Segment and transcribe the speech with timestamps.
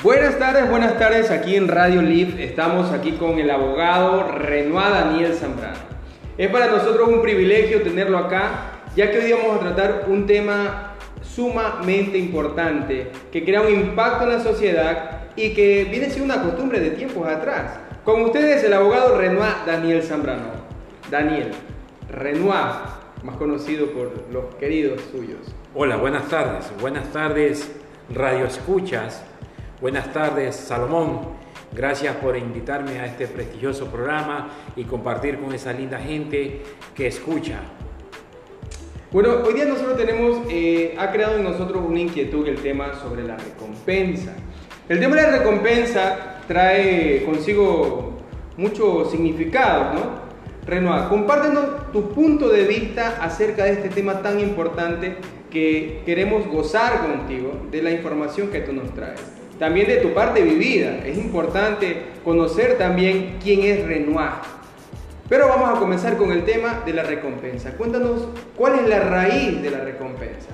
[0.00, 1.28] Buenas tardes, buenas tardes.
[1.32, 5.80] Aquí en Radio Live estamos aquí con el abogado Renoir Daniel Zambrano.
[6.36, 10.94] Es para nosotros un privilegio tenerlo acá, ya que hoy vamos a tratar un tema
[11.20, 16.78] sumamente importante que crea un impacto en la sociedad y que viene siendo una costumbre
[16.78, 17.80] de tiempos atrás.
[18.04, 20.52] Con ustedes el abogado Renoir Daniel Zambrano.
[21.10, 21.50] Daniel,
[22.08, 22.70] Renoir,
[23.24, 25.40] más conocido por los queridos suyos.
[25.74, 26.70] Hola, buenas tardes.
[26.80, 27.68] Buenas tardes,
[28.14, 29.24] Radio Escuchas.
[29.80, 31.20] Buenas tardes, Salomón.
[31.72, 36.62] Gracias por invitarme a este prestigioso programa y compartir con esa linda gente
[36.96, 37.60] que escucha.
[39.12, 43.22] Bueno, hoy día nosotros tenemos, eh, ha creado en nosotros una inquietud el tema sobre
[43.22, 44.34] la recompensa.
[44.88, 48.18] El tema de la recompensa trae consigo
[48.56, 50.00] mucho significado, ¿no?
[50.66, 55.18] Renoir, compártenos tu punto de vista acerca de este tema tan importante
[55.52, 60.42] que queremos gozar contigo de la información que tú nos traes también de tu parte
[60.42, 61.04] vivida.
[61.04, 64.58] Es importante conocer también quién es Renoir.
[65.28, 67.72] Pero vamos a comenzar con el tema de la recompensa.
[67.72, 70.48] Cuéntanos cuál es la raíz de la recompensa.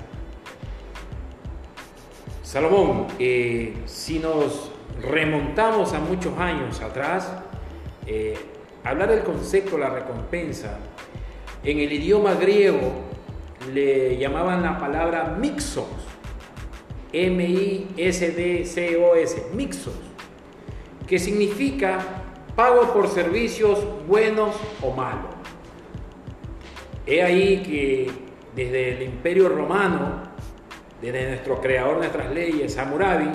[2.43, 7.31] Salomón, eh, si nos remontamos a muchos años atrás,
[8.05, 8.37] eh,
[8.83, 10.77] hablar del concepto de la recompensa,
[11.63, 12.91] en el idioma griego
[13.73, 15.85] le llamaban la palabra mixos
[17.15, 18.67] M-I-S-D-C-O-S,
[19.53, 19.93] mixos,
[21.07, 21.99] que significa
[22.55, 25.33] pago por servicios buenos o malos.
[27.07, 28.11] He ahí que
[28.53, 30.23] desde el Imperio Romano,
[31.01, 33.29] desde nuestro creador, nuestras leyes, Hammurabi,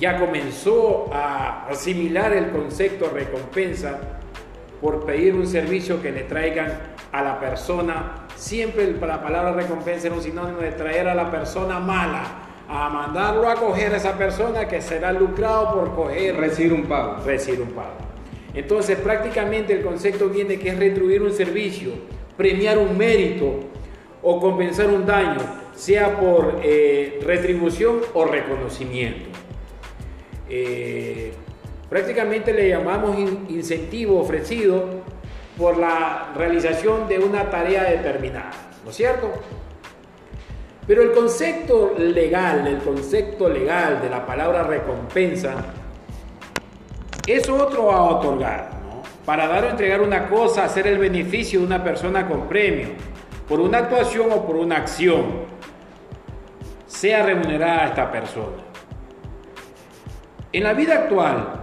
[0.00, 4.00] ya comenzó a asimilar el concepto recompensa
[4.80, 6.72] por pedir un servicio que le traigan
[7.12, 8.26] a la persona.
[8.34, 13.48] Siempre la palabra recompensa es un sinónimo de traer a la persona mala, a mandarlo
[13.48, 16.36] a coger a esa persona que será lucrado por coger.
[16.36, 17.16] Recibir un pago.
[17.24, 17.96] Recibir un pago.
[18.54, 21.92] Entonces prácticamente el concepto viene que es retribuir un servicio,
[22.36, 23.60] premiar un mérito
[24.22, 25.40] o compensar un daño,
[25.74, 29.30] sea por eh, retribución o reconocimiento.
[30.48, 31.32] Eh,
[31.88, 33.16] prácticamente le llamamos
[33.48, 34.84] incentivo ofrecido
[35.56, 38.52] por la realización de una tarea determinada,
[38.84, 39.32] ¿no es cierto?
[40.86, 45.54] Pero el concepto legal, el concepto legal de la palabra recompensa,
[47.26, 48.80] es otro a otorgar.
[49.24, 52.88] Para dar o entregar una cosa, hacer el beneficio de una persona con premio,
[53.48, 55.48] por una actuación o por una acción,
[56.86, 58.56] sea remunerada a esta persona.
[60.52, 61.60] En la vida actual,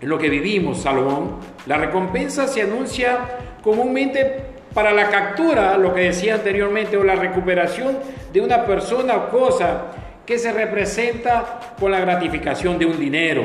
[0.00, 3.18] en lo que vivimos, Salomón, la recompensa se anuncia
[3.62, 7.98] comúnmente para la captura, lo que decía anteriormente, o la recuperación
[8.32, 9.86] de una persona o cosa
[10.26, 13.42] que se representa con la gratificación de un dinero.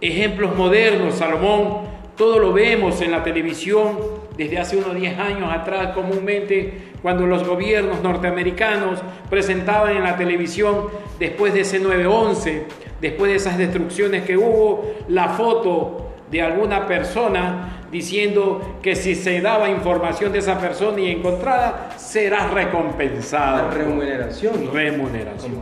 [0.00, 3.98] Ejemplos modernos, Salomón, todo lo vemos en la televisión
[4.36, 10.86] desde hace unos 10 años atrás, comúnmente cuando los gobiernos norteamericanos presentaban en la televisión,
[11.18, 12.62] después de ese 9-11,
[13.00, 19.40] después de esas destrucciones que hubo, la foto de alguna persona diciendo que si se
[19.40, 23.70] daba información de esa persona y encontrada, será recompensada.
[23.70, 24.72] remuneración.
[24.72, 25.52] Remuneración.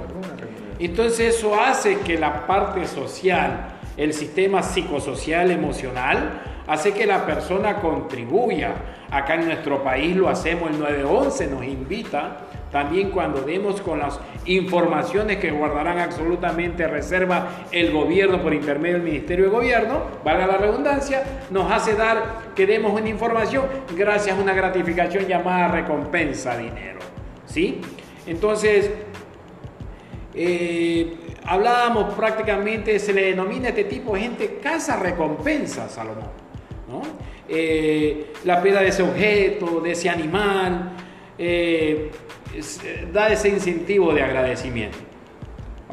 [0.78, 7.76] Entonces eso hace que la parte social, el sistema psicosocial emocional, hace que la persona
[7.76, 8.75] contribuya.
[9.10, 14.19] Acá en nuestro país lo hacemos, el 911 nos invita también cuando demos con las
[14.44, 20.59] informaciones que guardarán absolutamente reserva el gobierno por intermedio del Ministerio de Gobierno, valga la
[20.59, 23.66] redundancia, nos hace dar que demos una información
[23.97, 26.99] gracias a una gratificación llamada recompensa dinero.
[27.47, 27.81] ¿Sí?
[28.27, 28.91] Entonces,
[30.34, 36.31] eh, hablábamos prácticamente, se le denomina a este tipo de gente casa recompensa, Salomón.
[36.88, 37.03] ¿no?
[37.48, 40.93] Eh, la peda de ese objeto, de ese animal,
[41.38, 42.10] eh,
[42.58, 44.98] eh, da ese incentivo de agradecimiento.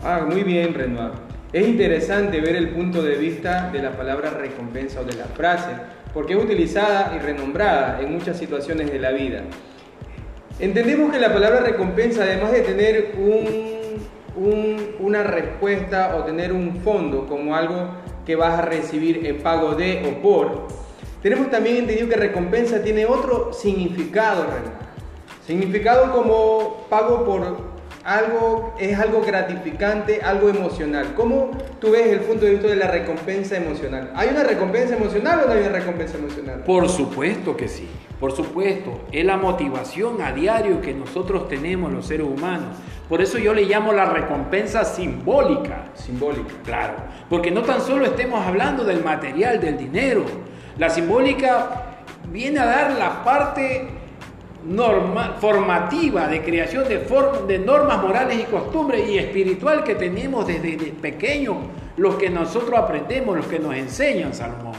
[0.03, 1.11] Ah, muy bien, Renoir.
[1.51, 5.69] Es interesante ver el punto de vista de la palabra recompensa o de la frase,
[6.13, 9.43] porque es utilizada y renombrada en muchas situaciones de la vida.
[10.59, 13.15] Entendemos que la palabra recompensa, además de tener
[14.99, 17.89] una respuesta o tener un fondo como algo
[18.25, 20.67] que vas a recibir en pago de o por,
[21.21, 24.82] tenemos también entendido que recompensa tiene otro significado, Renoir.
[25.45, 27.73] Significado como pago por
[28.05, 31.13] algo, es algo gratificante, algo emocional.
[31.15, 31.51] ¿Cómo
[31.81, 34.11] tú ves el punto de vista de la recompensa emocional?
[34.15, 36.63] ¿Hay una recompensa emocional o no hay una recompensa emocional?
[36.63, 37.89] Por supuesto que sí,
[38.21, 39.01] por supuesto.
[39.11, 42.77] Es la motivación a diario que nosotros tenemos los seres humanos.
[43.09, 45.89] Por eso yo le llamo la recompensa simbólica.
[45.93, 46.53] Simbólica.
[46.63, 46.95] Claro,
[47.29, 50.23] porque no tan solo estemos hablando del material, del dinero.
[50.77, 51.97] La simbólica
[52.31, 54.02] viene a dar la parte
[54.65, 61.57] norma, formativa de creación de, normas morales y costumbres y espiritual que tenemos desde, pequeños,
[61.97, 64.73] los que nosotros aprendemos, los que nos enseñan Salomón.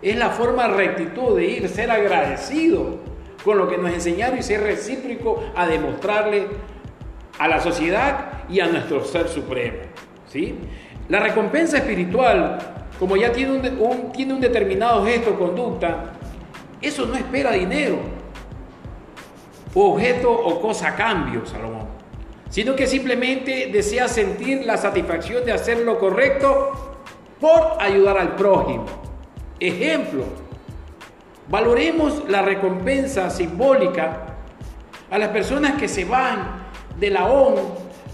[0.00, 2.98] Es la forma rectitud de ir, ser agradecido
[3.44, 6.46] con lo que nos enseñaron y ser recíproco a demostrarle
[7.38, 9.78] a la sociedad y a nuestro ser supremo.
[10.28, 10.54] ¿sí?
[11.08, 12.58] La recompensa espiritual,
[12.98, 16.12] como ya tiene un, tiene un determinado gesto o conducta,
[16.80, 17.98] eso no espera dinero,
[19.74, 21.88] objeto o cosa a cambio, Salomón,
[22.48, 26.94] sino que simplemente desea sentir la satisfacción de hacer lo correcto
[27.40, 28.86] por ayudar al prójimo.
[29.58, 30.24] Ejemplo,
[31.48, 34.26] valoremos la recompensa simbólica
[35.10, 36.64] a las personas que se van
[36.98, 37.60] de la ONU,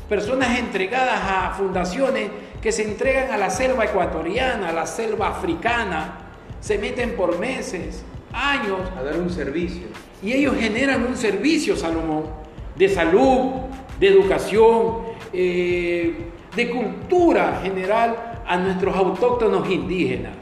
[0.08, 2.30] personas entregadas a fundaciones
[2.60, 6.18] que se entregan a la selva ecuatoriana, a la selva africana,
[6.60, 8.80] se meten por meses, años.
[8.98, 9.86] A dar un servicio.
[10.22, 12.24] Y ellos generan un servicio, Salomón,
[12.76, 13.52] de salud,
[13.98, 14.98] de educación,
[15.32, 16.14] eh,
[16.54, 20.32] de cultura general a nuestros autóctonos indígenas.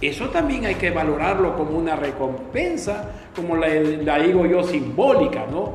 [0.00, 5.74] Eso también hay que valorarlo como una recompensa, como la, la digo yo, simbólica, ¿no?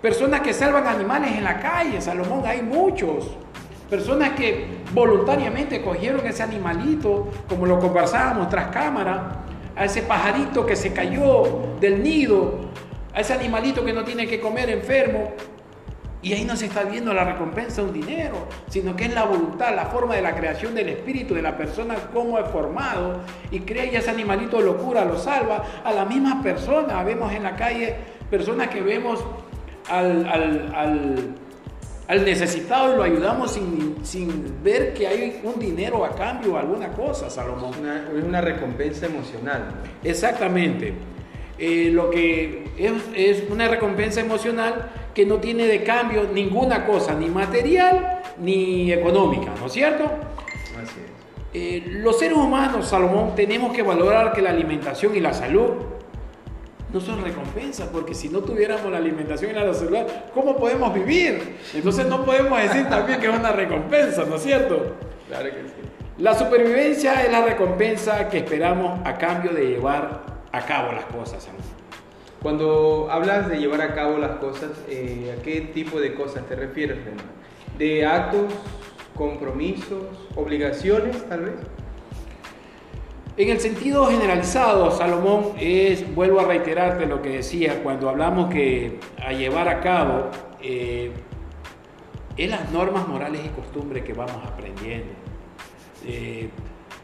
[0.00, 3.30] Personas que salvan animales en la calle, Salomón, hay muchos.
[3.88, 9.44] Personas que voluntariamente cogieron ese animalito, como lo conversábamos tras cámara,
[9.74, 11.44] a ese pajarito que se cayó
[11.80, 12.65] del nido,
[13.16, 15.32] a ese animalito que no tiene que comer enfermo.
[16.22, 19.24] Y ahí no se está viendo la recompensa de un dinero, sino que es la
[19.24, 23.20] voluntad, la forma de la creación del espíritu de la persona, cómo es formado,
[23.50, 25.64] y crea y ese animalito lo cura, lo salva.
[25.84, 27.96] A la misma persona, vemos en la calle
[28.30, 29.24] personas que vemos
[29.88, 31.34] al, al
[32.08, 36.92] al necesitado y lo ayudamos sin, ver que hay un dinero a cambio o alguna
[36.92, 37.72] cosa, Salomón.
[38.16, 39.82] Es una, recompensa emocional.
[40.04, 40.94] Exactamente.
[41.58, 47.14] Eh, lo que es, es, una recompensa emocional que no tiene de cambio ninguna cosa,
[47.14, 50.04] ni material ni económica, ¿no es cierto?
[50.04, 51.16] Así es.
[51.54, 55.70] Eh, los seres humanos, Salomón, tenemos que valorar que la alimentación y la salud
[56.92, 60.00] no son recompensas, porque si no tuviéramos la alimentación y la salud,
[60.34, 61.56] ¿cómo podemos vivir?
[61.72, 64.96] Entonces no podemos decir también que es una recompensa, ¿no es cierto?
[65.28, 65.86] Claro que sí.
[66.18, 71.48] La supervivencia es la recompensa que esperamos a cambio de llevar a cabo las cosas.
[72.42, 76.54] Cuando hablas de llevar a cabo las cosas, eh, ¿a qué tipo de cosas te
[76.54, 76.98] refieres,
[77.78, 78.52] ¿De actos,
[79.14, 80.04] compromisos,
[80.34, 81.54] obligaciones, tal vez?
[83.36, 88.98] En el sentido generalizado, Salomón, es, vuelvo a reiterarte lo que decía, cuando hablamos que
[89.18, 90.30] a llevar a cabo
[90.62, 91.10] eh,
[92.36, 95.12] es las normas morales y costumbres que vamos aprendiendo.
[96.06, 96.48] Eh,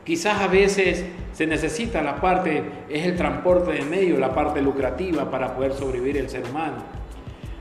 [0.04, 5.30] quizás a veces se necesita la parte, es el transporte de medio, la parte lucrativa
[5.30, 6.82] para poder sobrevivir el ser humano.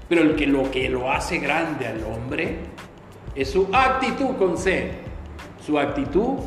[0.09, 2.57] Pero el que, lo que lo hace grande al hombre
[3.33, 4.91] es su actitud con C,
[5.65, 6.39] su actitud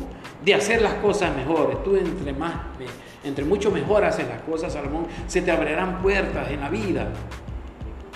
[0.43, 1.83] de hacer las cosas mejores.
[1.83, 2.53] Tú entre más,
[3.23, 7.11] entre mucho mejor haces las cosas, Salomón, se te abrirán puertas en la vida.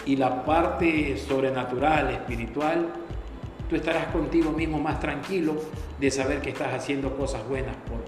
[0.06, 2.88] Y la parte sobrenatural, espiritual,
[3.70, 5.56] tú estarás contigo mismo más tranquilo
[6.00, 8.00] de saber que estás haciendo cosas buenas por,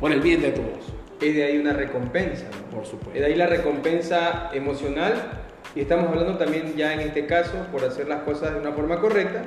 [0.00, 0.92] por el bien de todos.
[1.20, 3.12] Es de ahí una recompensa, Por supuesto.
[3.14, 5.42] Es de ahí la recompensa emocional
[5.74, 8.98] y estamos hablando también ya en este caso por hacer las cosas de una forma
[8.98, 9.42] correcta,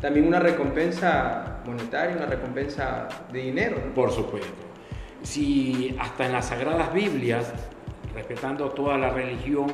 [0.00, 3.76] también una recompensa monetaria, una recompensa de dinero.
[3.94, 4.52] Por supuesto.
[5.22, 7.52] Si hasta en las Sagradas Biblias,
[8.14, 9.66] respetando toda la religión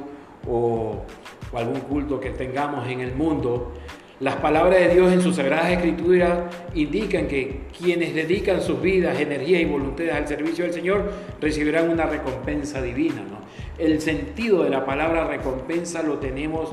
[0.48, 1.04] o,
[1.52, 3.74] o algún culto que tengamos en el mundo,
[4.22, 9.60] las palabras de Dios en sus sagradas escrituras indican que quienes dedican sus vidas, energía
[9.60, 13.24] y voluntades al servicio del Señor recibirán una recompensa divina.
[13.28, 13.38] ¿no?
[13.78, 16.70] El sentido de la palabra recompensa lo tenemos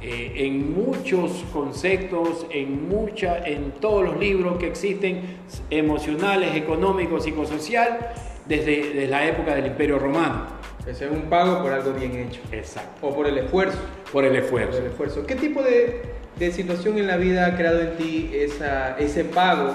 [0.00, 5.20] eh, en muchos conceptos, en, mucha, en todos los libros que existen,
[5.68, 8.14] emocionales, económicos, psicosocial,
[8.46, 10.46] desde, desde la época del Imperio Romano.
[10.86, 12.40] Ese es un pago por algo bien hecho.
[12.50, 13.06] Exacto.
[13.06, 13.78] O por el esfuerzo.
[14.10, 14.70] Por el esfuerzo.
[14.70, 15.26] Por el esfuerzo.
[15.26, 19.74] ¿Qué tipo de, de, situación en la vida ha creado en ti esa, ese pago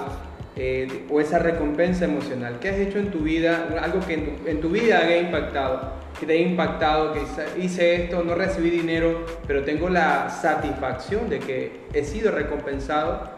[0.56, 2.60] eh, o esa recompensa emocional?
[2.60, 3.68] ¿Qué has hecho en tu vida?
[3.82, 7.22] Algo que en tu, en tu vida haya impactado, que te haya impactado, que
[7.62, 13.32] hice esto, no recibí dinero, pero tengo la satisfacción de que he sido recompensado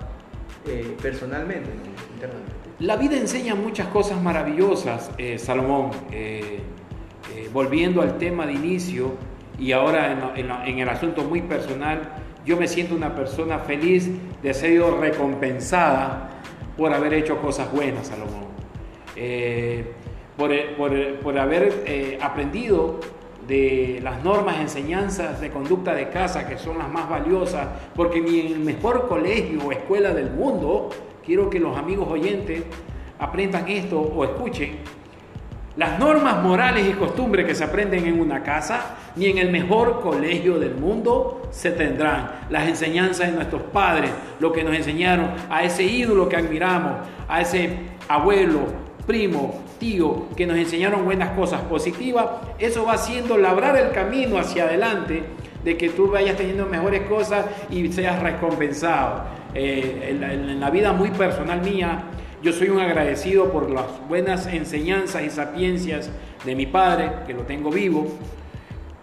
[0.67, 1.69] eh, personalmente,
[2.13, 2.53] internamente.
[2.79, 5.91] La vida enseña muchas cosas maravillosas, eh, Salomón.
[7.51, 9.15] volviendo al tema de inicio
[9.59, 12.01] y ahora en, en el asunto muy personal,
[12.47, 14.09] yo me siento una persona feliz
[14.41, 16.29] de ser recompensada
[16.77, 18.47] por haber hecho cosas buenas, Salomón.
[19.17, 19.91] Eh,
[20.37, 20.51] por,
[21.21, 23.01] por, haber eh, aprendido
[23.47, 28.39] de las normas, enseñanzas de conducta de casa, que son las más valiosas, porque ni
[28.39, 30.89] en el mejor colegio o escuela del mundo,
[31.25, 32.63] quiero que los amigos oyentes
[33.19, 34.77] aprendan esto o escuchen,
[35.77, 40.01] las normas morales y costumbres que se aprenden en una casa, ni en el mejor
[40.01, 42.31] colegio del mundo se tendrán.
[42.49, 46.93] Las enseñanzas de nuestros padres, lo que nos enseñaron a ese ídolo que admiramos,
[47.27, 48.61] a ese abuelo,
[49.05, 52.25] primo, tío, que nos enseñaron buenas cosas positivas,
[52.57, 55.23] eso va haciendo labrar el camino hacia adelante
[55.63, 59.37] de que tú vayas teniendo mejores cosas y seas recompensado.
[59.53, 62.03] Eh, en la vida muy personal mía,
[62.43, 66.09] yo soy un agradecido por las buenas enseñanzas y sapiencias
[66.45, 68.07] de mi padre, que lo tengo vivo.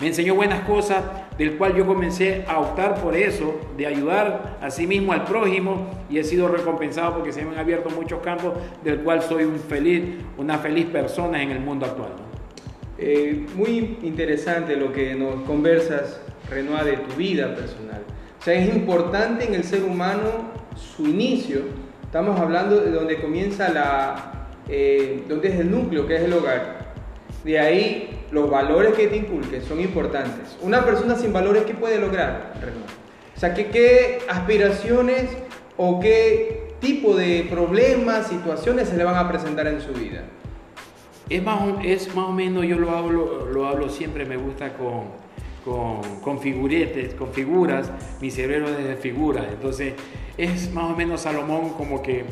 [0.00, 1.02] Me enseñó buenas cosas,
[1.38, 5.90] del cual yo comencé a optar por eso, de ayudar a sí mismo al prójimo,
[6.10, 9.58] y he sido recompensado porque se me han abierto muchos campos, del cual soy un
[9.58, 12.12] feliz, una feliz persona en el mundo actual.
[12.98, 18.02] Eh, muy interesante lo que nos conversas, Renoir, de tu vida personal.
[18.38, 21.62] O sea, es importante en el ser humano su inicio,
[22.14, 26.94] Estamos hablando de donde comienza la, eh, donde es el núcleo, que es el hogar.
[27.42, 30.56] De ahí los valores que te inculquen son importantes.
[30.62, 32.52] Una persona sin valores, ¿qué puede lograr?
[33.36, 35.28] O sea, ¿qué, qué aspiraciones
[35.76, 40.22] o qué tipo de problemas, situaciones se le van a presentar en su vida?
[41.28, 45.06] Es más, es más o menos, yo lo hablo, lo hablo siempre, me gusta con,
[45.64, 47.90] con, con figuretes, con figuras,
[48.20, 49.46] mi cerebro es de figuras.
[49.50, 49.94] Entonces,
[50.36, 52.24] es más o menos Salomón como que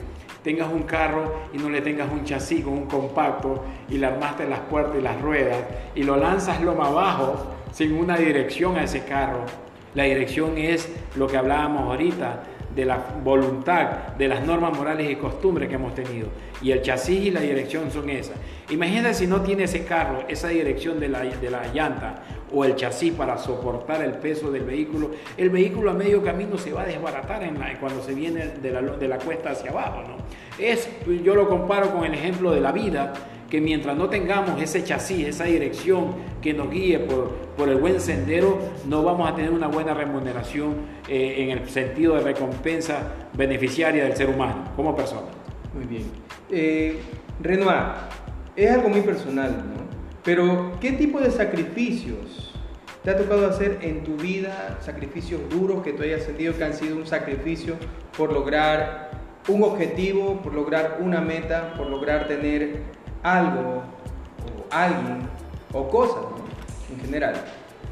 [0.42, 4.48] tengas un carro y no le tengas un chasis con un compacto y le armaste
[4.48, 5.56] las puertas y las ruedas
[5.94, 9.44] y lo lanzas lo más abajo sin una dirección a ese carro.
[9.94, 12.42] La dirección es lo que hablábamos ahorita,
[12.74, 16.28] de la voluntad, de las normas morales y costumbres que hemos tenido.
[16.62, 18.36] Y el chasis y la dirección son esas.
[18.70, 22.22] Imagínate si no tiene ese carro, esa dirección de la, de la llanta
[22.52, 26.72] o el chasis para soportar el peso del vehículo, el vehículo a medio camino se
[26.72, 30.02] va a desbaratar en cuando se viene de la, de la cuesta hacia abajo.
[30.02, 30.16] ¿no?
[30.58, 30.88] Es,
[31.22, 33.12] yo lo comparo con el ejemplo de la vida,
[33.48, 38.00] que mientras no tengamos ese chasis, esa dirección que nos guíe por, por el buen
[38.00, 40.74] sendero, no vamos a tener una buena remuneración
[41.06, 43.02] eh, en el sentido de recompensa
[43.34, 45.28] beneficiaria del ser humano como persona.
[45.74, 46.04] Muy bien.
[46.50, 46.98] Eh,
[47.42, 47.92] Renoir,
[48.56, 49.81] es algo muy personal, ¿no?
[50.24, 52.52] Pero, ¿qué tipo de sacrificios
[53.02, 54.78] te ha tocado hacer en tu vida?
[54.80, 57.74] Sacrificios duros que tú hayas sentido que han sido un sacrificio
[58.16, 59.10] por lograr
[59.48, 62.82] un objetivo, por lograr una meta, por lograr tener
[63.24, 63.82] algo
[64.38, 65.28] o alguien
[65.72, 66.22] o cosas
[66.92, 67.34] en general.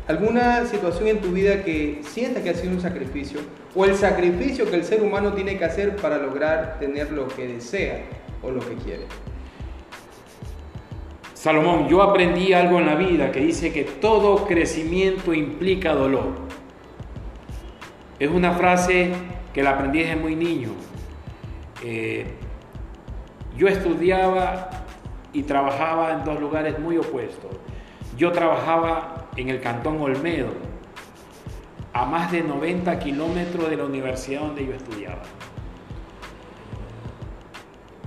[0.07, 3.41] ¿Alguna situación en tu vida que sientas que ha sido un sacrificio
[3.75, 7.49] o el sacrificio que el ser humano tiene que hacer para lograr tener lo que
[7.49, 8.03] desea
[8.41, 9.07] o lo que quiere?
[11.41, 16.33] Salomón, yo aprendí algo en la vida que dice que todo crecimiento implica dolor.
[18.19, 19.11] Es una frase
[19.55, 20.69] que la aprendí desde muy niño.
[21.83, 22.27] Eh,
[23.57, 24.69] yo estudiaba
[25.33, 27.51] y trabajaba en dos lugares muy opuestos.
[28.19, 30.51] Yo trabajaba en el Cantón Olmedo,
[31.95, 35.23] a más de 90 kilómetros de la universidad donde yo estudiaba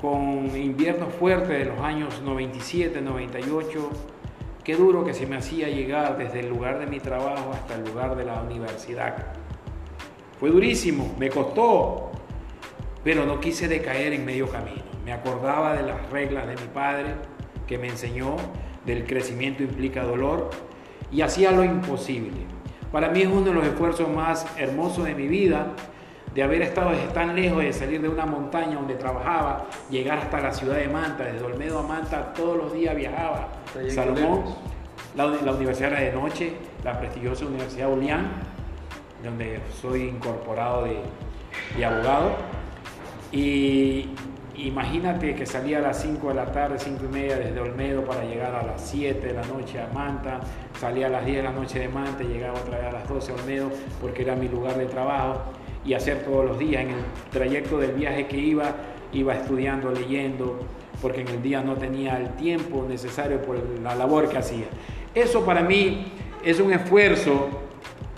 [0.03, 3.89] con invierno fuerte de los años 97, 98,
[4.62, 7.86] qué duro que se me hacía llegar desde el lugar de mi trabajo hasta el
[7.86, 9.15] lugar de la universidad.
[10.41, 12.12] Fue durísimo, me costó,
[13.01, 14.83] pero no quise decaer en medio camino.
[15.05, 17.15] Me acordaba de las reglas de mi padre
[17.65, 18.36] que me enseñó,
[18.86, 20.50] del crecimiento implica dolor,
[21.13, 22.41] y hacía lo imposible.
[22.91, 25.74] Para mí es uno de los esfuerzos más hermosos de mi vida
[26.33, 30.51] de haber estado tan lejos de salir de una montaña donde trabajaba, llegar hasta la
[30.51, 33.49] ciudad de Manta, desde Olmedo a Manta todos los días viajaba.
[33.89, 34.43] Salomón,
[35.15, 38.31] la, universidad era de noche, la prestigiosa Universidad Ulián,
[39.23, 40.97] donde soy incorporado de,
[41.77, 42.31] de abogado.
[43.31, 44.09] Y
[44.55, 48.23] imagínate que salía a las 5 de la tarde, 5 y media desde Olmedo para
[48.23, 50.39] llegar a las 7 de la noche a Manta,
[50.79, 53.31] salía a las 10 de la noche de Manta, llegaba otra vez a las 12
[53.31, 53.69] a Olmedo
[54.01, 55.43] porque era mi lugar de trabajo
[55.85, 56.83] y hacer todos los días.
[56.83, 58.75] En el trayecto del viaje que iba,
[59.11, 60.59] iba estudiando, leyendo,
[61.01, 64.65] porque en el día no tenía el tiempo necesario por la labor que hacía.
[65.13, 66.05] Eso para mí
[66.43, 67.49] es un esfuerzo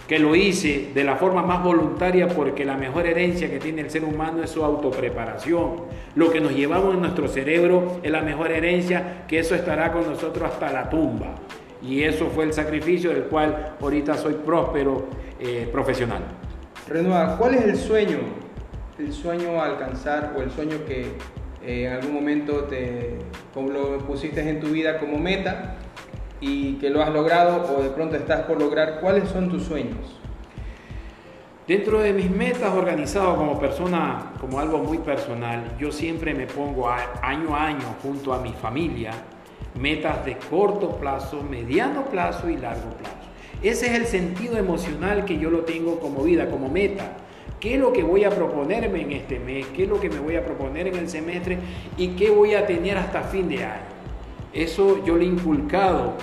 [0.07, 3.89] que lo hice de la forma más voluntaria porque la mejor herencia que tiene el
[3.89, 5.77] ser humano es su autopreparación.
[6.13, 10.07] Lo que nos llevamos en nuestro cerebro es la mejor herencia, que eso estará con
[10.07, 11.36] nosotros hasta la tumba.
[11.81, 15.07] Y eso fue el sacrificio del cual ahorita soy próspero
[15.39, 16.45] eh, profesional.
[16.88, 18.20] Renoir, ¿cuál es el sueño?
[19.00, 21.13] El sueño a alcanzar o el sueño que
[21.63, 23.18] eh, en algún momento te
[23.56, 25.77] lo pusiste en tu vida como meta
[26.39, 30.20] y que lo has logrado o de pronto estás por lograr, ¿cuáles son tus sueños?
[31.68, 36.88] Dentro de mis metas organizado como persona, como algo muy personal, yo siempre me pongo
[36.88, 39.12] año a año junto a mi familia
[39.74, 43.35] metas de corto plazo, mediano plazo y largo plazo.
[43.65, 47.17] Ese es el sentido emocional que yo lo tengo como vida, como meta.
[47.60, 49.65] ¿Qué es lo que voy a proponerme en este mes?
[49.75, 51.57] ¿Qué es lo que me voy a proponer en el semestre?
[51.98, 53.81] ¿Y qué voy a tener hasta fin de año?
[54.53, 56.13] Eso yo le he inculcado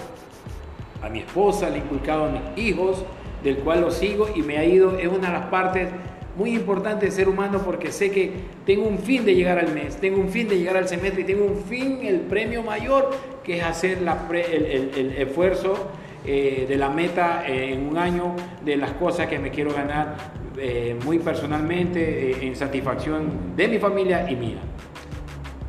[1.03, 3.05] a mi esposa, le he inculcado a mis hijos,
[3.43, 5.89] del cual lo sigo y me ha ido, es una de las partes
[6.37, 8.35] muy importantes de ser humano porque sé que
[8.65, 11.25] tengo un fin de llegar al mes, tengo un fin de llegar al semestre y
[11.25, 13.11] tengo un fin, el premio mayor,
[13.43, 15.91] que es hacer el esfuerzo
[16.25, 20.15] eh, de la meta eh, en un año, de las cosas que me quiero ganar
[20.57, 24.59] eh, muy personalmente, en satisfacción de mi familia y mía.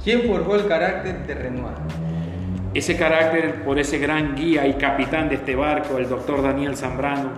[0.04, 1.74] ¿Quién forjó el carácter de Renoir?
[2.72, 7.32] Ese carácter por ese gran guía y capitán de este barco, el doctor Daniel Zambrano,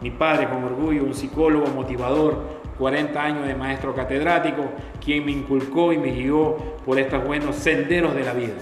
[0.00, 4.64] mi padre con orgullo, un psicólogo motivador, 40 años de maestro catedrático,
[5.04, 6.56] quien me inculcó y me guió
[6.86, 8.54] por estos buenos senderos de la vida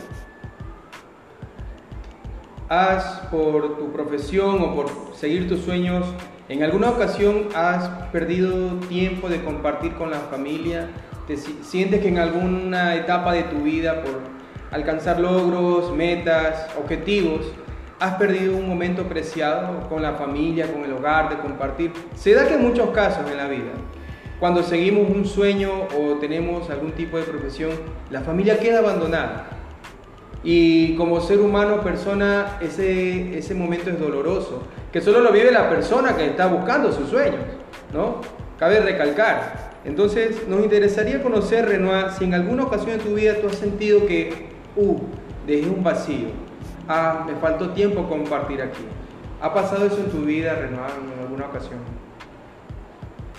[2.69, 6.07] has por tu profesión o por seguir tus sueños,
[6.49, 10.89] en alguna ocasión has perdido tiempo de compartir con la familia,
[11.27, 14.21] te sientes que en alguna etapa de tu vida por
[14.71, 17.41] alcanzar logros, metas, objetivos,
[18.01, 21.93] has perdido un momento preciado con la familia, con el hogar, de compartir.
[22.15, 23.73] Se da que en muchos casos en la vida,
[24.39, 27.73] cuando seguimos un sueño o tenemos algún tipo de profesión,
[28.11, 29.58] la familia queda abandonada
[30.45, 35.69] y como ser humano, persona, ese, ese momento es doloroso, que solo lo vive la
[35.69, 37.41] persona que está buscando sus sueños,
[37.93, 38.21] ¿no?
[38.59, 39.69] Cabe recalcar.
[39.85, 44.07] Entonces, nos interesaría conocer, Renoir, si en alguna ocasión de tu vida tú has sentido
[44.07, 44.99] que, uh,
[45.47, 46.29] dejé un vacío,
[46.89, 48.85] ah, me faltó tiempo compartir aquí.
[49.41, 51.79] ¿Ha pasado eso en tu vida, Renoir, en alguna ocasión?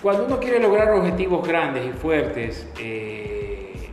[0.02, 3.90] Cuando uno quiere lograr objetivos grandes y fuertes, eh,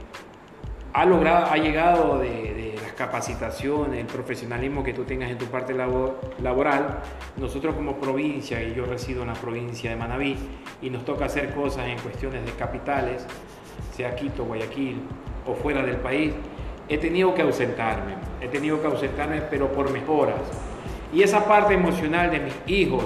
[0.93, 2.56] ha, logrado, ha llegado de
[2.97, 6.99] capacitación, el profesionalismo que tú tengas en tu parte laboral,
[7.37, 10.37] nosotros como provincia, y yo resido en la provincia de Manabí,
[10.81, 13.27] y nos toca hacer cosas en cuestiones de capitales,
[13.95, 15.01] sea Quito, Guayaquil
[15.47, 16.33] o fuera del país,
[16.89, 20.41] he tenido que ausentarme, he tenido que ausentarme, pero por mejoras.
[21.13, 23.05] Y esa parte emocional de mis hijos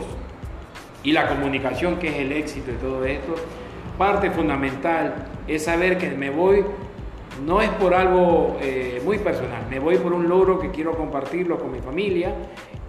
[1.03, 3.35] y la comunicación, que es el éxito de todo esto,
[3.99, 6.65] parte fundamental es saber que me voy
[7.45, 11.59] no es por algo eh, muy personal, me voy por un logro que quiero compartirlo
[11.59, 12.35] con mi familia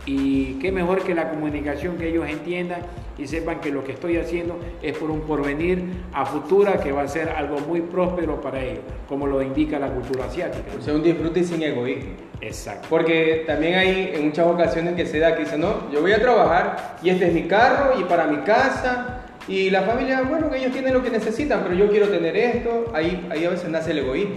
[0.06, 2.82] y qué mejor que la comunicación que ellos entiendan
[3.18, 7.04] y sepan que lo que estoy haciendo es por un porvenir a futura que va
[7.04, 10.72] a ser algo muy próspero para ellos, como lo indica la cultura asiática.
[10.78, 12.12] O sea, un disfrute sin egoísmo.
[12.42, 12.88] Exacto.
[12.90, 16.20] Porque también hay en muchas ocasiones que se da que dicen, no, yo voy a
[16.20, 20.58] trabajar y este es mi carro y para mi casa y la familia, bueno, que
[20.58, 23.91] ellos tienen lo que necesitan, pero yo quiero tener esto, ahí, ahí a veces nace
[23.91, 24.36] el egoísmo.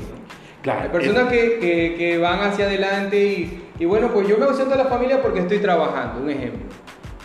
[0.62, 4.46] Claro, Hay personas que, que, que, van hacia adelante y, y, bueno, pues yo me
[4.46, 6.66] ausento de la familia porque estoy trabajando, un ejemplo.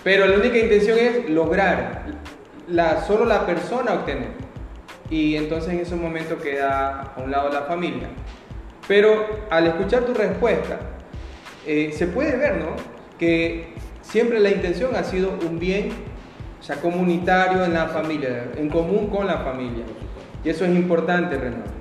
[0.03, 2.05] Pero la única intención es lograr,
[2.67, 4.29] la, solo la persona obtener.
[5.09, 8.09] Y entonces en ese momento queda a un lado la familia.
[8.87, 10.79] Pero al escuchar tu respuesta,
[11.65, 12.75] eh, se puede ver, ¿no?
[13.17, 15.89] Que siempre la intención ha sido un bien
[16.59, 19.85] o sea, comunitario en la familia, en común con la familia.
[20.43, 21.71] Y eso es importante, Renato.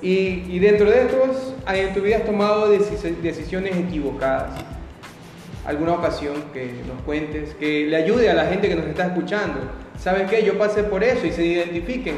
[0.00, 4.52] Y, y, dentro de estos, en tu vida has tomado decisiones equivocadas.
[5.66, 9.58] Alguna ocasión que nos cuentes, que le ayude a la gente que nos está escuchando.
[9.98, 10.44] ¿Saben qué?
[10.44, 12.16] Yo pasé por eso y se identifiquen.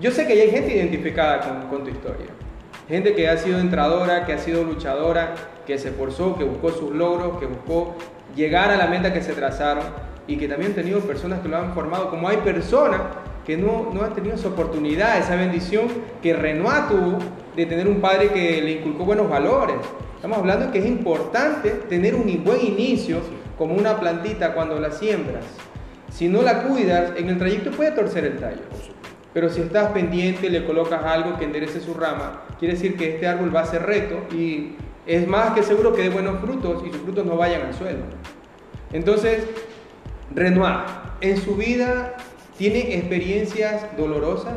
[0.00, 2.28] Yo sé que hay gente identificada con, con tu historia.
[2.88, 5.34] Gente que ha sido entradora, que ha sido luchadora,
[5.66, 7.96] que se esforzó, que buscó sus logros, que buscó
[8.36, 9.82] llegar a la meta que se trazaron
[10.28, 13.00] y que también han tenido personas que lo han formado, como hay personas
[13.44, 15.88] que no, no han tenido esa oportunidad, esa bendición
[16.22, 17.18] que Renoir tuvo
[17.56, 19.76] de tener un padre que le inculcó buenos valores.
[20.14, 23.20] Estamos hablando de que es importante tener un buen inicio
[23.56, 25.44] como una plantita cuando la siembras.
[26.10, 28.62] Si no la cuidas, en el trayecto puede torcer el tallo.
[29.32, 33.26] Pero si estás pendiente, le colocas algo que enderece su rama, quiere decir que este
[33.26, 34.72] árbol va a ser reto y
[35.06, 38.00] es más que seguro que dé buenos frutos y sus frutos no vayan al suelo.
[38.92, 39.46] Entonces,
[40.34, 40.84] Renoir,
[41.20, 42.14] en su vida
[42.56, 44.54] tiene experiencias dolorosas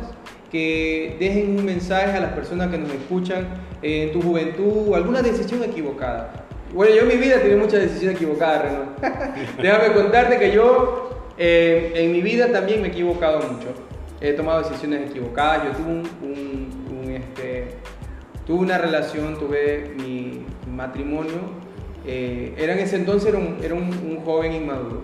[0.50, 3.48] que dejen un mensaje a las personas que nos escuchan
[3.80, 6.46] en tu juventud, alguna decisión equivocada.
[6.74, 9.46] Bueno, yo en mi vida tenido muchas decisiones equivocadas, Renoir.
[9.62, 13.68] Déjame contarte que yo eh, en mi vida también me he equivocado mucho.
[14.20, 15.64] He tomado decisiones equivocadas.
[15.64, 17.74] Yo tuve un, este,
[18.46, 21.62] tuve una relación, tuve mi matrimonio.
[22.06, 25.02] Eh, era en ese entonces era, un, era un, joven inmaduro.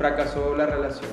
[0.00, 1.10] Fracasó la relación.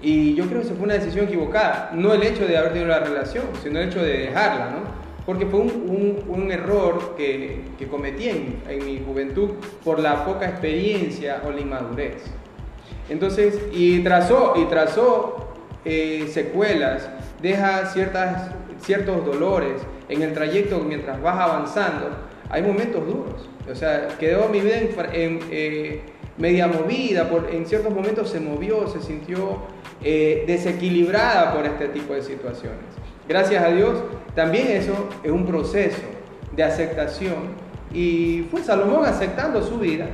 [0.00, 1.90] Y yo creo que fue una decisión equivocada.
[1.92, 4.78] No el hecho de haber tenido la relación, sino el hecho de dejarla, ¿no?
[5.26, 9.50] Porque fue un, un error que, que cometí en, en, mi juventud
[9.84, 12.22] por la poca experiencia o la inmadurez.
[13.10, 15.52] Entonces, y trazó, y trazó
[15.84, 17.10] eh, secuelas,
[17.42, 22.08] deja ciertas, ciertos dolores en el trayecto mientras vas avanzando.
[22.48, 23.50] Hay momentos duros.
[23.70, 24.78] O sea, quedó mi vida
[25.12, 26.00] en, eh,
[26.38, 29.58] media movida, por, en ciertos momentos se movió, se sintió
[30.02, 32.78] eh, desequilibrada por este tipo de situaciones.
[33.28, 34.02] Gracias a Dios,
[34.34, 36.00] también eso es un proceso
[36.54, 40.06] de aceptación y fue Salomón aceptando su vida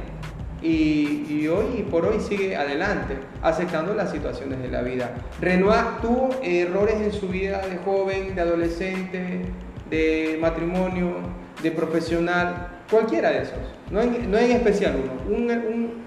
[0.62, 5.12] y, hoy por hoy sigue adelante, aceptando las situaciones de la vida.
[5.40, 9.42] Renoir tuvo errores en su vida de joven, de adolescente,
[9.90, 11.16] de matrimonio,
[11.62, 13.58] de profesional, cualquiera de esos,
[13.90, 15.36] no hay, no en especial uno.
[15.36, 16.03] Un, un,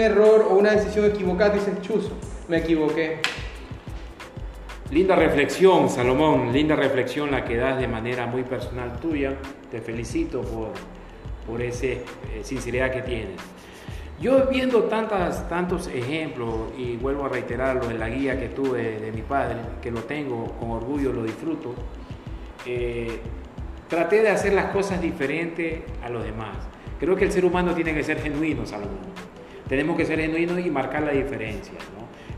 [0.00, 2.12] error o una decisión equivocada, dice chuzo,
[2.48, 3.20] me equivoqué.
[4.90, 9.36] Linda reflexión, Salomón, linda reflexión la que das de manera muy personal tuya.
[9.70, 10.68] Te felicito por,
[11.46, 12.04] por esa eh,
[12.42, 13.40] sinceridad que tienes.
[14.20, 19.12] Yo viendo tantas, tantos ejemplos, y vuelvo a reiterarlo en la guía que tuve de
[19.12, 21.74] mi padre, que lo tengo con orgullo, lo disfruto,
[22.64, 23.20] eh,
[23.88, 26.56] traté de hacer las cosas diferentes a los demás.
[26.98, 29.35] Creo que el ser humano tiene que ser genuino, Salomón.
[29.68, 31.74] Tenemos que ser genuinos y marcar la diferencia.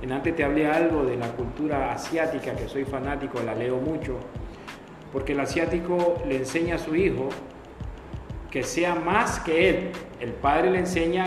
[0.01, 4.19] En antes te hablé algo de la cultura asiática, que soy fanático, la leo mucho,
[5.13, 7.29] porque el asiático le enseña a su hijo
[8.51, 9.91] que sea más que él.
[10.21, 11.27] El padre le enseña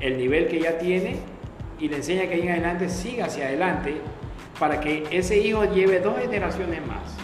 [0.00, 1.16] el nivel que ya tiene
[1.78, 3.94] y le enseña que ahí en adelante siga hacia adelante
[4.58, 7.16] para que ese hijo lleve dos generaciones más.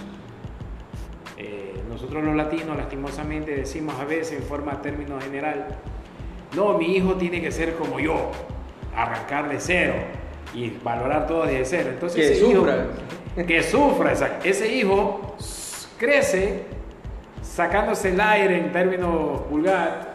[1.36, 5.66] Eh, nosotros los latinos lastimosamente decimos a veces en forma término general,
[6.54, 8.30] no, mi hijo tiene que ser como yo,
[8.94, 9.94] arrancar de cero
[10.54, 11.90] y valorar todo desde cero.
[11.92, 12.86] Entonces, que sufra.
[13.46, 14.12] que sufra,
[14.44, 15.36] ese hijo
[15.98, 16.62] crece
[17.42, 20.14] sacándose el aire en términos vulgar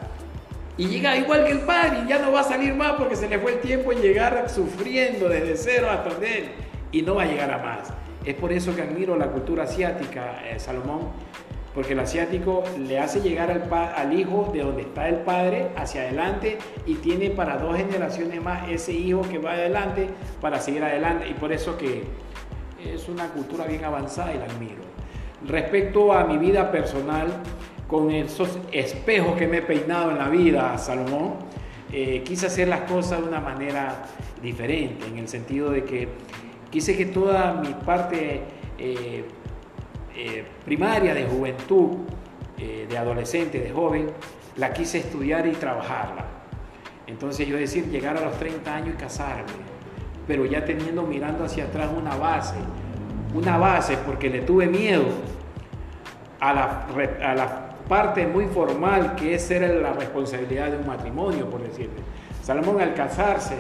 [0.78, 3.30] y llega igual que el padre y ya no va a salir más porque se
[3.30, 6.50] le fue el tiempo en llegar sufriendo desde cero hasta él
[6.92, 7.94] y no va a llegar a más.
[8.26, 11.12] Es por eso que admiro la cultura asiática, eh, Salomón,
[11.74, 16.02] porque el asiático le hace llegar al, al, hijo de donde está el padre hacia
[16.02, 20.08] adelante y tiene para dos generaciones más ese hijo que va adelante
[20.40, 22.04] para seguir adelante y por eso que
[22.84, 24.84] es una cultura bien avanzada y la admiro.
[25.48, 27.28] Respecto a mi vida personal,
[27.88, 31.36] con esos espejos que me he peinado en la vida, Salomón,
[31.92, 34.06] eh, quise hacer las cosas de una manera
[34.42, 36.08] diferente, en el sentido de que
[36.72, 38.42] quise que toda mi parte
[38.80, 39.26] eh,
[40.16, 41.98] eh, primaria de juventud,
[42.58, 44.10] de adolescente, de joven,
[44.56, 46.26] la quise estudiar y trabajarla.
[47.08, 49.52] Entonces yo decir, llegar a los 30 años y casarme,
[50.28, 52.56] pero ya teniendo mirando hacia atrás una base,
[53.34, 55.06] una base porque le tuve miedo
[56.40, 56.88] a la,
[57.22, 62.02] a la parte muy formal que es ser la responsabilidad de un matrimonio, por decirte.
[62.42, 63.56] Salomón al casarse,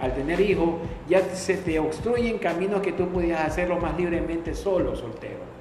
[0.00, 0.76] al tener hijos,
[1.08, 5.53] ya se te obstruyen caminos que tú podías hacerlo más libremente solo, soltero.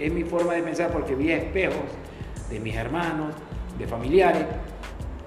[0.00, 1.84] Es mi forma de pensar porque vi espejos
[2.48, 3.34] de mis hermanos,
[3.78, 4.44] de familiares,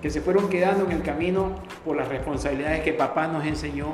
[0.01, 1.51] que se fueron quedando en el camino
[1.85, 3.93] por las responsabilidades que papá nos enseñó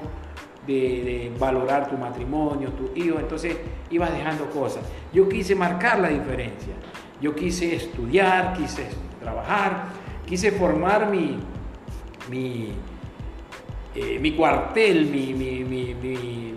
[0.66, 3.58] de, valorar tu matrimonio, tu hijo, entonces
[3.90, 4.84] ibas dejando cosas.
[5.12, 6.74] Yo quise marcar la diferencia.
[7.22, 8.88] Yo quise estudiar, quise
[9.20, 9.88] trabajar,
[10.26, 11.38] quise formar mi,
[12.30, 12.72] mi,
[13.94, 15.06] eh, cuartel,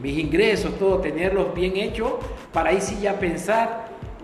[0.01, 2.13] mis ingresos, todo, tenerlos bien hechos,
[2.53, 3.82] para ahí sí ya pensar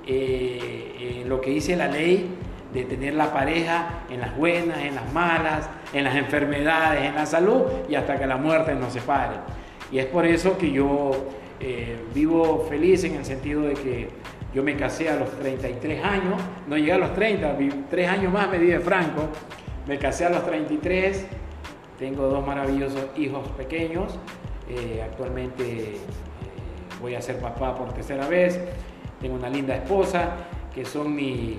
[0.08, 2.34] eh, en lo que dice la ley
[2.72, 7.26] de tener la pareja en las buenas, en las malas, en las enfermedades, en la
[7.26, 9.36] salud y hasta que la muerte nos separe.
[9.90, 11.12] Y es por eso que yo
[11.60, 14.08] eh, vivo feliz en el sentido de que
[14.54, 17.56] yo me casé a los 33 años, no llegué a los 30,
[17.90, 19.28] tres años más me di de Franco.
[19.86, 21.26] Me casé a los 33,
[21.98, 24.18] tengo dos maravillosos hijos pequeños.
[24.68, 25.96] Eh, actualmente eh,
[27.00, 28.60] voy a ser papá por tercera vez,
[29.20, 30.30] tengo una linda esposa,
[30.74, 31.58] que son mi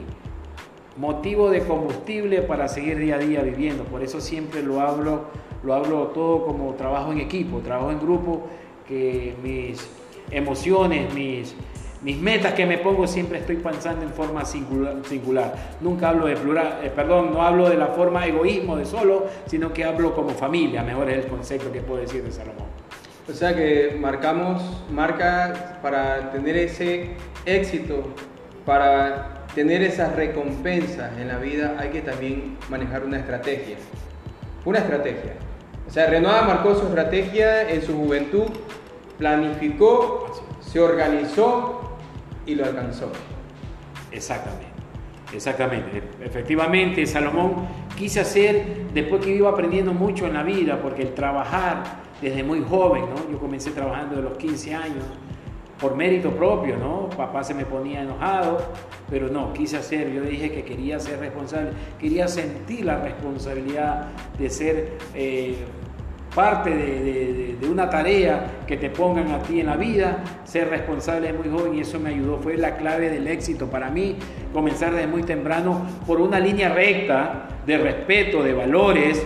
[0.97, 3.83] motivo de combustible para seguir día a día viviendo.
[3.83, 5.25] Por eso siempre lo hablo,
[5.63, 8.47] lo hablo todo como trabajo en equipo, trabajo en grupo,
[8.87, 9.87] que mis
[10.31, 11.55] emociones, mis,
[12.01, 15.77] mis metas que me pongo siempre estoy pensando en forma singular.
[15.81, 19.73] Nunca hablo de plural, eh, perdón, no hablo de la forma egoísmo de solo, sino
[19.73, 22.68] que hablo como familia, mejor es el concepto que puedo decir de Salomón.
[23.29, 24.61] O sea que marcamos,
[24.91, 27.11] marca para tener ese
[27.45, 28.13] éxito,
[28.65, 33.77] para tener esas recompensas en la vida, hay que también manejar una estrategia.
[34.65, 35.33] Una estrategia.
[35.87, 38.47] O sea, Renoir marcó su estrategia en su juventud,
[39.17, 41.97] planificó, se organizó
[42.45, 43.11] y lo alcanzó.
[44.11, 44.65] Exactamente.
[45.31, 51.13] Exactamente, efectivamente Salomón quise hacer, después que iba aprendiendo mucho en la vida, porque el
[51.13, 53.31] trabajar desde muy joven, ¿no?
[53.31, 55.03] Yo comencé trabajando de los 15 años
[55.79, 57.09] por mérito propio, ¿no?
[57.09, 58.59] Papá se me ponía enojado,
[59.09, 64.49] pero no, quise hacer, yo dije que quería ser responsable, quería sentir la responsabilidad de
[64.49, 65.55] ser eh,
[66.35, 71.49] parte de, una tarea que te pongan a ti en la vida, ser responsable muy
[71.49, 74.15] joven y eso me ayudó, fue la clave del éxito para mí,
[74.51, 79.23] comenzar desde muy temprano por una línea recta de respeto, de valores,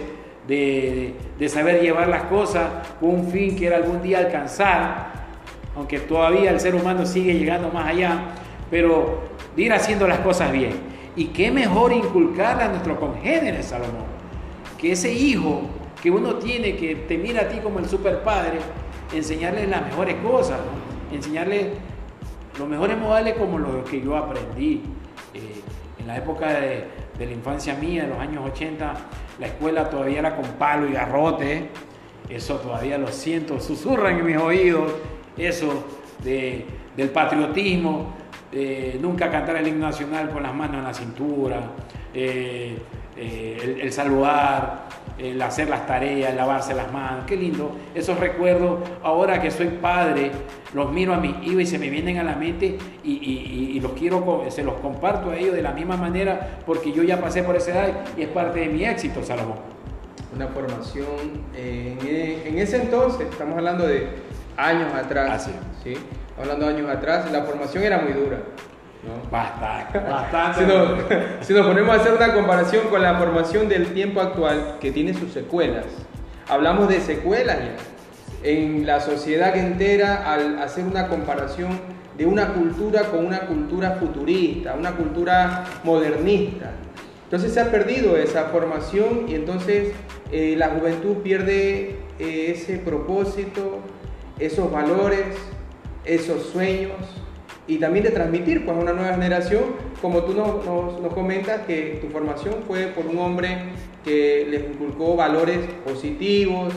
[0.47, 5.11] de, de saber llevar las cosas con un fin que era algún día alcanzar,
[5.75, 8.25] aunque todavía el ser humano sigue llegando más allá,
[8.69, 9.21] pero
[9.55, 10.73] de ir haciendo las cosas bien.
[11.15, 14.05] Y qué mejor inculcarle a nuestro congénere Salomón,
[14.77, 15.61] que ese hijo
[16.01, 18.59] que uno tiene, que te mira a ti como el super padre,
[19.13, 20.59] enseñarle las mejores cosas,
[21.11, 21.73] enseñarle
[22.57, 24.81] los mejores modales como los que yo aprendí.
[25.33, 25.61] Eh,
[26.03, 26.85] en la época de,
[27.17, 28.93] la infancia mía, en los años 80,
[29.39, 31.69] la escuela todavía era con palo y garrote,
[32.29, 34.91] eso todavía lo siento, susurran en mis oídos,
[35.37, 35.85] eso
[36.23, 38.13] del patriotismo,
[39.01, 41.61] nunca cantar el himno nacional con las manos en la cintura,
[42.13, 42.77] eh,
[43.17, 44.87] eh, el, saludar,
[45.17, 47.75] el hacer las tareas, lavarse las manos, qué lindo.
[47.93, 50.31] Esos recuerdos, ahora que soy padre,
[50.73, 54.45] los miro a mis hijos y se me vienen a la mente y, los quiero,
[54.49, 57.71] se los comparto a ellos de la misma manera porque yo ya pasé por esa
[57.71, 59.57] edad y es parte de mi éxito, Salomón.
[60.33, 64.07] Una formación, eh, en, ese entonces, estamos hablando de
[64.57, 65.49] años atrás,
[65.83, 65.95] ¿sí?
[66.39, 68.39] hablando de años atrás, la formación era muy dura.
[69.29, 71.37] Bastante, bastante.
[71.41, 75.13] si, nos, ponemos a hacer una comparación con la formación del tiempo actual, que tiene
[75.13, 75.85] sus secuelas,
[76.47, 77.75] hablamos de secuelas ya.
[78.43, 81.79] En la sociedad entera, al hacer una comparación
[82.17, 86.71] de una cultura con una cultura futurista, una cultura modernista.
[87.23, 89.93] Entonces se ha perdido esa formación y entonces
[90.31, 93.79] eh, la juventud pierde eh, ese propósito,
[94.39, 95.25] esos valores,
[96.05, 97.22] esos sueños
[97.67, 99.63] y también de transmitir pues, a una nueva generación,
[100.01, 100.65] como tú nos,
[101.01, 103.57] nos, comentas que tu formación fue por un hombre
[104.03, 106.73] que les inculcó valores positivos,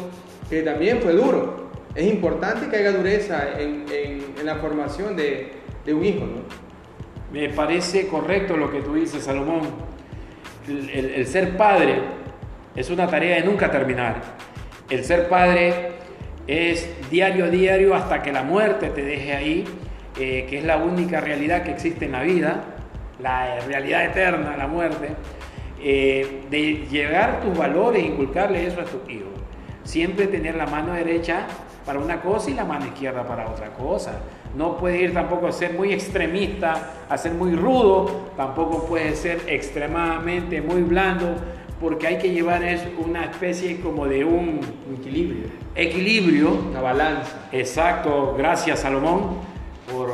[0.49, 1.66] que también fue duro.
[1.94, 5.51] Es importante que haya dureza en, en, la formación de,
[5.85, 6.20] de, un hijo.
[6.20, 6.42] ¿no?
[7.33, 9.62] Me parece correcto lo que tú dices, Salomón.
[10.68, 11.96] El, el ser padre
[12.77, 14.22] es una tarea de nunca terminar.
[14.88, 15.96] El ser padre
[16.46, 19.64] es diario a diario hasta que la muerte te deje ahí
[20.18, 22.64] eh, que es la única realidad que existe en la vida,
[23.20, 25.11] la realidad eterna, la muerte,
[25.83, 29.29] eh, de llegar tus valores, inculcarle eso a tus hijos.
[29.85, 31.46] Siempre tener la mano derecha
[31.85, 34.20] para una cosa y la mano izquierda para otra cosa.
[34.57, 39.42] No puede ir tampoco a ser muy extremista, a ser muy rudo, tampoco puede ser
[39.46, 41.37] extremadamente muy blando,
[41.79, 44.61] porque hay que llevar es una especie como de un
[44.98, 45.48] equilibrio.
[45.74, 46.52] Equilibrio.
[46.70, 47.48] Una balanza.
[47.52, 49.55] Exacto, gracias Salomón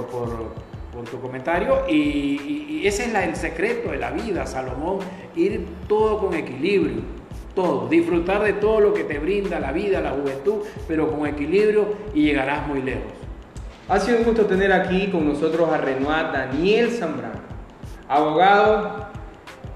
[0.01, 0.53] por,
[0.93, 1.85] por, tu comentario.
[1.89, 4.99] Y, ese es el secreto de la vida, Salomón,
[5.37, 7.03] ir todo con equilibrio,
[7.55, 11.95] todo, disfrutar de todo lo que te brinda la vida, la juventud, pero con equilibrio
[12.13, 13.13] y llegarás muy lejos.
[13.89, 17.41] Ha sido un gusto tener aquí con nosotros a Renoir Daniel Zambrano,
[18.09, 19.07] abogado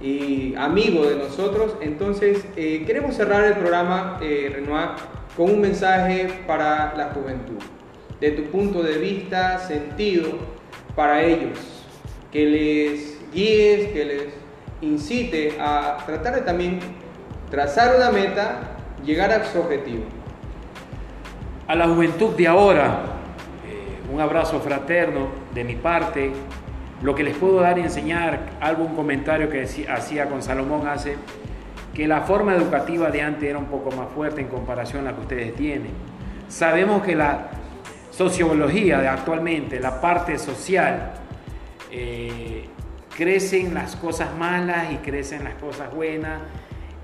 [0.00, 1.76] y amigo de nosotros.
[1.80, 4.90] Entonces, eh, queremos cerrar el programa, eh, Renoir,
[5.36, 7.58] con un mensaje para la juventud
[8.20, 10.30] de tu punto de vista, sentido
[10.94, 11.58] para ellos,
[12.32, 14.24] que les guíes, que les
[14.80, 16.78] incite a tratar de también
[17.50, 20.04] trazar una meta, llegar a su objetivo.
[21.68, 23.02] A la juventud de ahora,
[23.66, 26.32] eh, un abrazo fraterno de mi parte.
[27.02, 31.16] Lo que les puedo dar y enseñar, algún comentario que hacía con Salomón hace,
[31.92, 35.16] que la forma educativa de antes era un poco más fuerte en comparación a la
[35.16, 35.90] que ustedes tienen.
[36.48, 37.48] Sabemos que la
[38.16, 41.12] sociología de actualmente, la parte social,
[41.92, 42.64] eh,
[43.14, 46.40] crecen las cosas malas y crecen las cosas buenas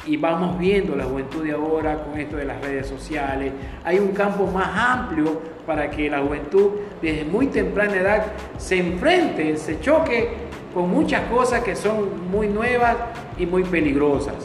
[0.06, 3.52] y vamos viendo la juventud de ahora con esto de las redes sociales.
[3.84, 6.70] Hay un campo más amplio para que la juventud
[7.02, 10.30] desde muy temprana edad se enfrente, se choque
[10.72, 12.96] con muchas cosas que son muy nuevas
[13.36, 14.36] y muy peligrosas.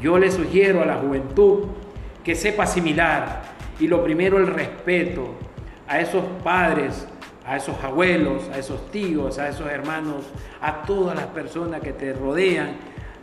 [0.00, 1.64] Yo le sugiero a la juventud
[2.22, 3.42] que sepa asimilar
[3.80, 5.47] y lo primero el respeto
[5.88, 7.06] a esos padres,
[7.46, 10.24] a esos abuelos, a esos tíos, a esos hermanos,
[10.60, 12.76] a todas las personas que te rodean.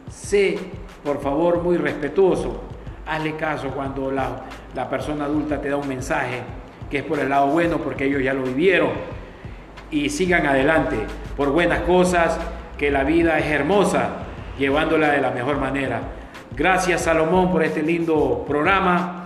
[0.09, 0.57] Sé,
[1.03, 2.63] por favor, muy respetuoso.
[3.05, 6.41] Hazle caso cuando la, la persona adulta te da un mensaje
[6.89, 8.89] que es por el lado bueno porque ellos ya lo vivieron.
[9.91, 10.97] Y sigan adelante
[11.37, 12.39] por buenas cosas,
[12.77, 14.09] que la vida es hermosa,
[14.57, 16.01] llevándola de la mejor manera.
[16.55, 19.21] Gracias Salomón por este lindo programa.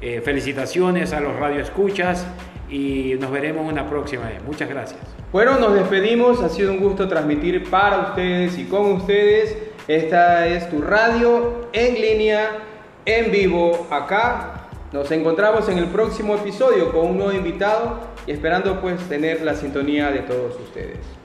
[0.00, 2.26] Eh, felicitaciones a los radioescuchas
[2.70, 4.42] y nos veremos una próxima vez.
[4.44, 5.00] Muchas gracias.
[5.32, 6.40] Bueno, nos despedimos.
[6.42, 9.56] Ha sido un gusto transmitir para ustedes y con ustedes.
[9.88, 12.50] Esta es tu radio en línea,
[13.04, 14.68] en vivo, acá.
[14.92, 19.54] Nos encontramos en el próximo episodio con un nuevo invitado y esperando pues tener la
[19.54, 21.23] sintonía de todos ustedes.